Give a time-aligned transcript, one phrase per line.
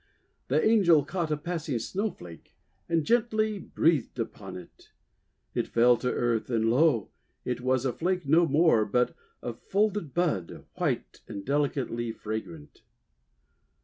[0.47, 2.55] The Angel caught a passing Snowflake,
[2.89, 4.89] and gently breathed upon it.
[5.53, 7.11] It fell to earth, and, lo!
[7.45, 12.81] it was a flake no more, but a folded bud, white and delicately fragrant.